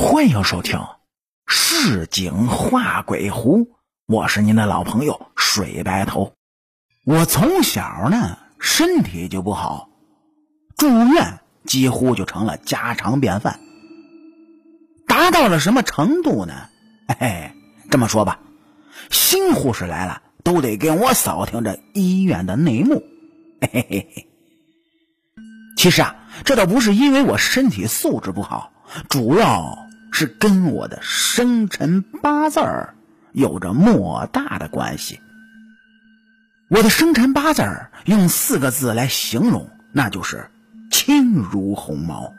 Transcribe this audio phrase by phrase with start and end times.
[0.00, 0.78] 欢迎收听
[1.48, 3.64] 《市井画鬼狐》，
[4.06, 6.34] 我是您的老朋友水白头。
[7.04, 9.88] 我从小呢身体就不好，
[10.76, 13.58] 住院几乎就成了家常便饭。
[15.08, 16.54] 达到了什么程度呢？
[17.08, 17.52] 嘿嘿，
[17.90, 18.38] 这么说吧，
[19.10, 23.02] 新护士来了都得跟我扫听这医院的内幕。
[23.60, 24.28] 嘿嘿嘿。
[25.76, 28.70] 其实啊，这倒不是因为我身体素质不好，
[29.08, 29.87] 主要。
[30.18, 32.96] 是跟我的生辰八字儿
[33.30, 35.20] 有着莫大的关系。
[36.68, 40.50] 我的生辰八字儿用四个字来形容，那就是
[40.90, 42.32] 轻如鸿毛。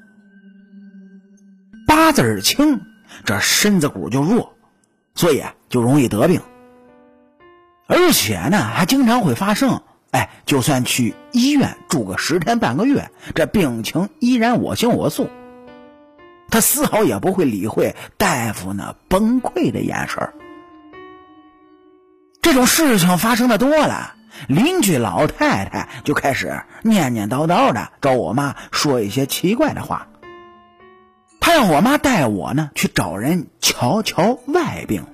[1.88, 2.82] 八字儿轻，
[3.24, 4.58] 这身子骨就弱，
[5.16, 6.42] 所以啊就容易得病。
[7.88, 15.30] 而且呢，还经常会发生，哎，就算去医院住个十天半个月，这病情依然我行我素。
[16.62, 20.34] 丝毫也不会理会大夫那崩溃的眼神
[22.42, 24.16] 这种事情发生的多了，
[24.48, 30.08] 邻居老太太就开始念念叨叨的找我妈说一些奇怪的话。
[31.42, 35.06] 他让我妈带我呢去找人瞧瞧外病。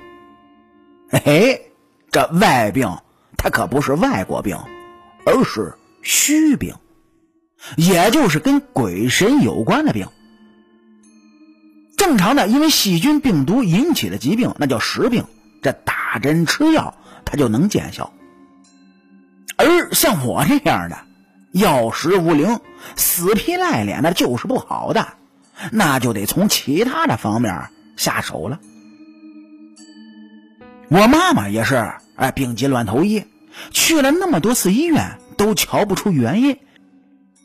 [1.10, 1.62] 哎，
[2.12, 2.98] 这外病，
[3.38, 4.58] 它可不是外国病，
[5.26, 6.76] 而是虚病，
[7.78, 10.08] 也就是跟鬼神有关的病。
[12.06, 15.26] 正常的，因为细菌、病毒引起的疾病，那叫实病。
[15.64, 16.94] 这打针吃药，
[17.26, 18.14] 它就能见效。
[19.58, 21.00] 而像我这样的，
[21.52, 22.60] 药食无灵、
[22.96, 25.14] 死皮赖脸的，就是不好的，
[25.72, 28.60] 那就得从其他的方面下手了。
[30.90, 33.26] 我妈妈也是，哎，病急乱投医，
[33.72, 36.60] 去了那么多次医院，都瞧不出原因。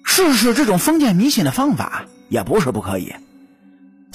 [0.04, 3.14] 试试这种封建迷信的方法，也不是不可以。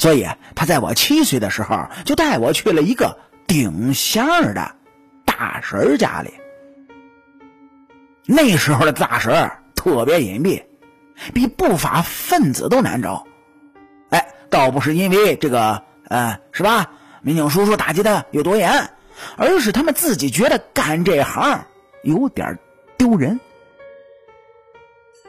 [0.05, 3.17] 所以他在我七岁的时候就带我去了一个
[3.47, 4.75] 顶仙儿的
[5.25, 6.31] 大婶家里。
[8.27, 10.63] 那时候的大婶特别隐蔽，
[11.33, 13.25] 比不法分子都难找。
[14.11, 16.91] 哎，倒不是因为这个，呃，是吧？
[17.23, 18.91] 民警叔叔打击的有多严，
[19.37, 21.65] 而是他们自己觉得干这行
[22.03, 22.59] 有点
[22.95, 23.39] 丢人。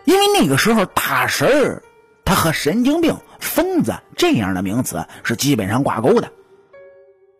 [0.05, 1.83] 因为那个时候大婶儿
[2.27, 3.17] 他和神经病。
[3.41, 6.33] 疯子这样的名词是基本上挂钩的。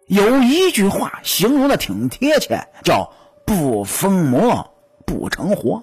[0.07, 3.13] 有一句话形容的挺贴切，叫
[3.45, 4.75] “不疯魔
[5.05, 5.83] 不成活”。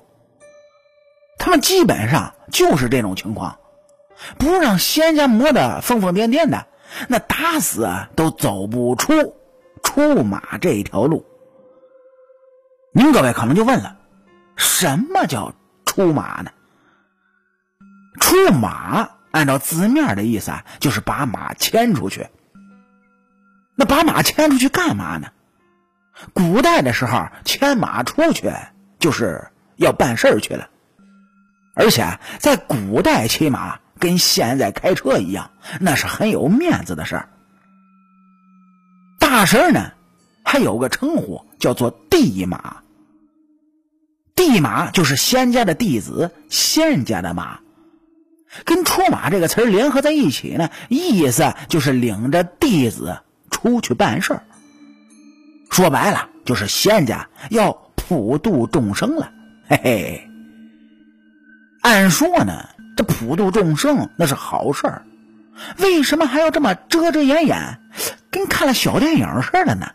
[1.37, 3.59] 他们基本上就是这种情况，
[4.37, 6.67] 不让仙家磨得疯疯癫癫的，
[7.09, 9.35] 那打死都走不出
[9.83, 11.25] 出马这条路。
[12.93, 13.97] 您各位可能就问了，
[14.55, 15.51] 什么叫
[15.85, 16.51] 出马呢？
[18.21, 19.12] 出马。
[19.33, 22.27] 按照字面的意思啊，就是把马牵出去。
[23.75, 25.29] 那把马牵出去干嘛呢？
[26.33, 28.53] 古代的时候，牵马出去
[28.99, 30.69] 就是要办事儿去了。
[31.73, 35.49] 而且在古代骑马跟现在开车一样，
[35.79, 37.29] 那是很有面子的事儿。
[39.17, 39.93] 大神呢，
[40.45, 42.83] 还有个称呼叫做地马。
[44.35, 47.61] 地马就是仙家的弟子，仙家的马。
[48.65, 53.19] 跟出马这个词儿联合在一起呢，意思就是领着弟子
[53.49, 54.43] 出去办事儿。
[55.69, 59.31] 说白了，就是仙家要普度众生了。
[59.67, 60.29] 嘿嘿，
[61.81, 65.05] 按说呢，这普度众生那是好事儿，
[65.79, 67.79] 为什么还要这么遮遮掩掩，
[68.29, 69.91] 跟看了小电影似的呢？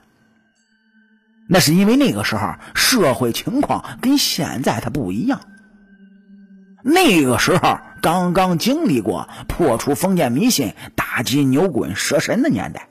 [1.48, 5.40] 那是因为那个时候社会情况跟现在它不一样。
[6.82, 12.88] 那个时候刚刚经历过破除封建迷信、打击牛鬼蛇神的年代，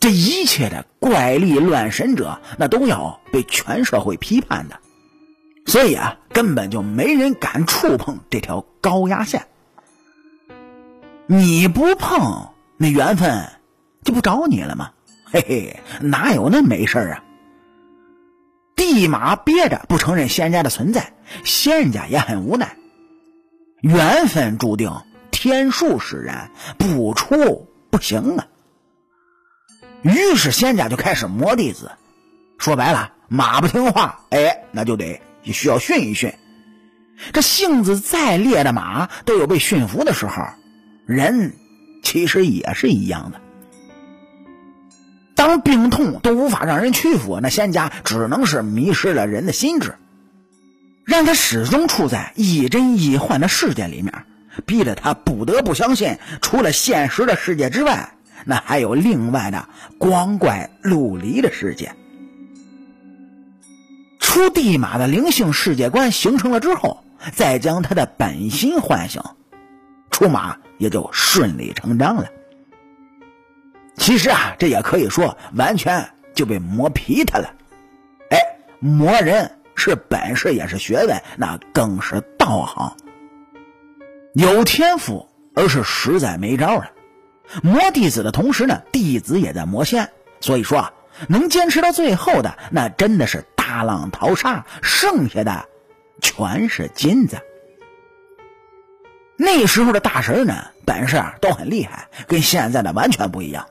[0.00, 4.80] 这一切的怪力乱神者，那都要被全社会批判的，
[5.66, 9.46] 所以啊，根本就没人敢触碰这条高压线。
[11.26, 13.48] 你不碰，那缘分
[14.02, 14.90] 就不找你了吗？
[15.24, 17.24] 嘿嘿，哪有那没事啊？
[18.76, 21.14] 地马憋着不承认仙家的存在，
[21.44, 22.76] 仙家也很无奈。
[23.84, 24.90] 缘分注定，
[25.30, 28.46] 天数使然，不出不行啊。
[30.00, 31.92] 于是仙家就开始磨弟子。
[32.56, 36.32] 说白了，马不听话，哎，那就得需要训一训。
[37.34, 40.46] 这性子再烈的马都有被驯服的时候，
[41.04, 41.54] 人
[42.02, 43.40] 其实也是一样的。
[45.34, 49.96] 当病痛都无法让人屈服，那仙家只能是迷失了人的心智，
[51.04, 54.12] 让他始终处在亦真亦幻的世界里面，
[54.66, 58.10] 逼得他不得不相信，除了现实的世界之外，
[58.44, 59.68] 那还有另外的
[59.98, 61.94] 光怪陆离的世界。
[64.18, 69.22] 出地马的灵性世界观形成了之后，再将他的本心唤醒，
[70.10, 72.26] 出马也就顺理成章了。
[73.96, 77.54] 其实啊，这也可以说完全就被磨皮他了。
[78.30, 78.38] 哎，
[78.80, 79.50] 磨人
[79.84, 82.96] 是本事也是学问，那更是道行。
[84.32, 86.90] 有天赋，而是实在没招了。
[87.62, 90.10] 磨弟子的同时呢，弟子也在磨仙。
[90.40, 90.92] 所以说啊，
[91.28, 95.66] 能坚持到最后的，那真的是大浪淘沙，剩下的
[96.22, 97.38] 全是金子。
[99.36, 103.66] 那时候的大神呢，本事都很厉害，跟现在的完全不一样。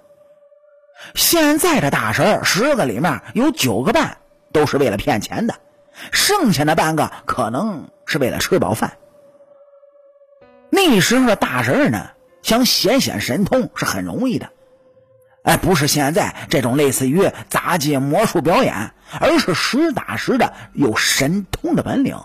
[1.16, 4.18] 现在的大神十个里面有九个半
[4.52, 5.56] 都是为了骗钱的，
[6.12, 8.98] 剩下的半个可能是为了吃饱饭。
[10.70, 12.10] 那时候的大神呢，
[12.42, 14.50] 想显显神通是很容易的，
[15.44, 22.18] 哎，不是现在这种类似于杂技魔术表演，而是实打实的有神通的本领，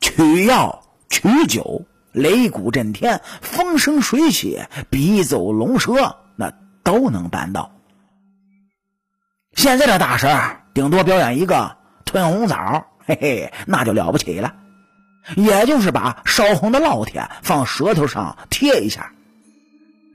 [0.00, 4.60] 取药、取酒、擂鼓震天、风生水起、
[4.90, 6.52] 笔走龙蛇，那
[6.82, 7.72] 都能办到。
[9.54, 11.76] 现在的大神顶多表演一个
[12.10, 14.52] 吞红枣，嘿嘿，那就了不起了。
[15.36, 19.12] 也就是把烧红的烙铁放舌头上贴一下，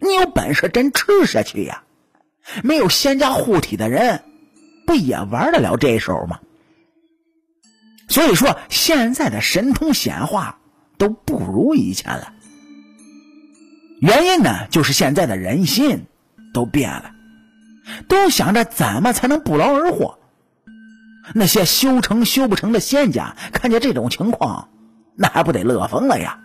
[0.02, 1.84] 你有本事真吃下去呀！
[2.64, 4.26] 没有仙家护体的人，
[4.86, 6.40] 不也玩得了这手吗？
[8.10, 10.60] 所以说，现在的神通显化
[10.98, 12.34] 都不如以前了。
[14.02, 16.08] 原因呢，就是现在的人心
[16.54, 17.12] 都变了，
[18.10, 20.20] 都想着怎么才能不劳而获。
[21.34, 24.70] 那些修成修不成的仙家，看见这种情况。
[25.16, 26.40] 那还不得乐疯了呀！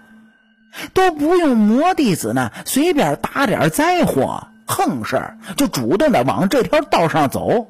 [0.95, 7.67] 都不用魔弟子呢，随便打点灾祸，横事就主动的往这条道上走。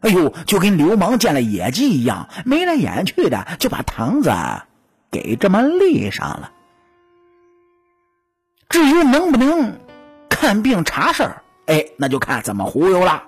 [0.00, 4.32] 哎呦，就跟流氓见了野鸡一样，眉来眼去的就把堂子
[5.10, 6.52] 给这么立上了。
[8.68, 9.78] 至于能不能
[10.28, 13.24] 看病查事儿，哎，那就看怎么忽悠了。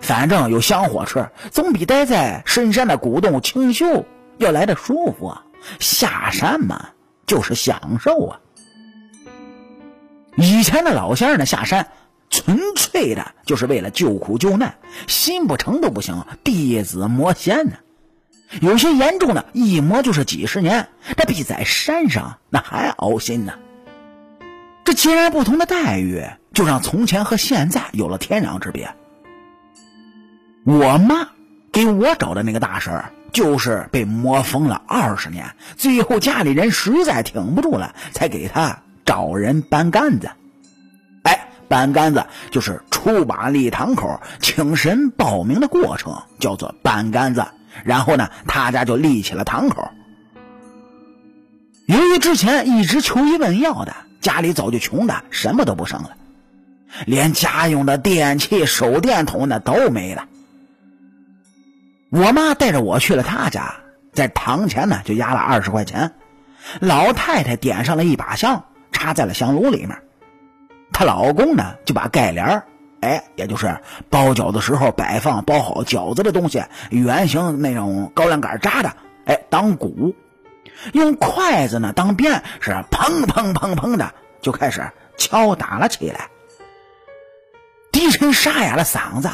[0.00, 4.04] 反正有香火吃，总比待在深山的古洞清修
[4.38, 5.42] 要来的舒服啊。
[5.80, 6.90] 下山嘛，
[7.26, 8.40] 就是享受啊。
[10.36, 11.88] 以前的老先生呢，下山
[12.30, 14.76] 纯粹的就是为了救苦救难，
[15.06, 17.72] 心不诚都不行，弟子魔仙呢。
[18.60, 23.54] 有些严重的，一磨就是几十年，这比在山上那还熬心呢。
[24.84, 28.94] 这截然不同的待遇，就让从前和现在有了天壤之别。
[30.66, 31.28] 我妈
[31.72, 33.02] 给我找的那个大婶。
[33.32, 40.30] 就是被磨疯了二十年，最后家里人实在挺不住了，才给他找人搬杆子。
[41.22, 47.44] 哎，搬杆子就是出马立堂口请神报名的过程，叫做搬杆子。
[47.84, 49.90] 然后呢，他家就立起了堂口。
[51.84, 56.16] 由于之前一直求医问药的，家里早就穷的什么都不剩了，
[57.04, 60.24] 连家用的电器、手电筒那都没了。
[62.16, 63.74] 我妈带着我去了她家，
[64.14, 66.14] 在堂前呢就压了二十块钱，
[66.80, 69.98] 老太太点上了一把香，插在了香炉里面。
[70.94, 72.64] 她老公呢就把盖帘儿
[73.02, 78.96] 哎，也就是包饺子时候摆放包好饺子的东西，圆形那种高粱杆扎的，
[79.26, 80.14] 哎，当鼓，
[80.94, 86.30] 用筷子呢当鞭，是砰砰砰砰的就开始敲打了起来，
[87.92, 89.28] 低沉沙哑的嗓子。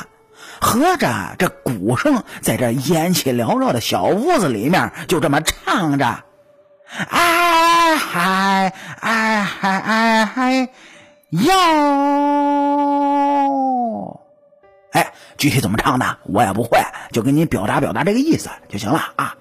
[0.63, 6.23] 合着这鼓声在这烟气缭绕的小屋子里面，就这么唱着
[7.11, 10.69] ：“哎嗨哎嗨哎嗨
[11.31, 11.53] 哟！”
[14.95, 16.79] 哎，具体怎么唱的我也不会，
[17.11, 19.35] 就给你表达表达这个意思就行了啊。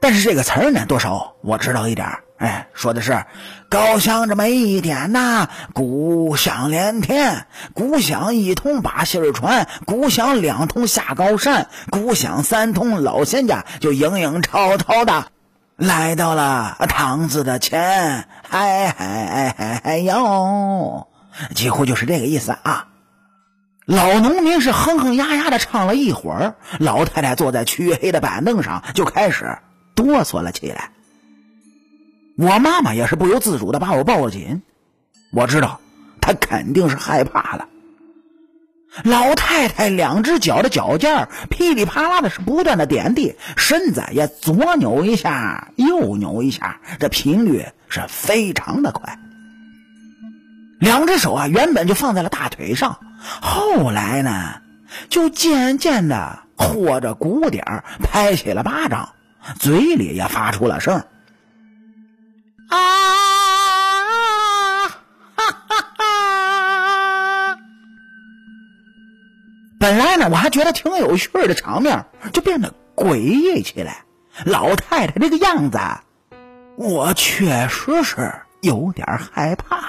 [0.00, 3.24] 但是这个词儿呢，多少我知道一点哎，说的是
[3.68, 15.26] 高香这么一点呐，鼓响连天，鼓响一通把信儿传，鼓响两通下高山，鼓响三通老仙家就影影绰绰的
[15.76, 21.06] 来到了堂子的前，嗨嗨嗨哎哟，
[21.54, 22.88] 几乎就是这个意思啊。
[23.86, 29.58] 老农民是哼哼呀呀的唱了一会儿，老太太坐在黢黑的板凳上就开始。
[29.94, 30.91] 哆嗦了起来，
[32.36, 34.62] 我妈妈也是不由自主的把我抱紧。
[35.32, 35.80] 我知道，
[36.20, 37.68] 她肯定是害怕了。
[39.04, 49.18] 老太太两只脚的脚尖噼里啪啦的是不断的点地，身子也左扭一下，右扭一下，这频率是非常的快。
[50.78, 52.98] 两只手啊，原本就放在了大腿上，
[53.40, 54.60] 后来呢，
[55.08, 59.10] 就渐渐的或着鼓点拍起了巴掌，
[59.58, 61.02] 嘴里也发出了声
[62.72, 62.78] 啊，
[65.36, 67.58] 哈哈哈！
[69.78, 74.04] 本来呢，我还觉得挺有趣的场面，就变得诡异起来。
[74.46, 75.78] 老太太这个样子，
[76.76, 79.81] 我确实是有点害怕。